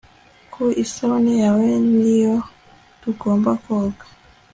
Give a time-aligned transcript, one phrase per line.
[0.53, 1.65] Ku isabune yawe
[1.97, 2.35] niyo
[3.01, 4.05] tugomba koga